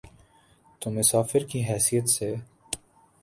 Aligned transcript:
تو 0.79 0.91
مسافر 0.91 1.43
کی 1.43 1.63
حیثیت 1.63 2.09
سے۔ 2.09 2.35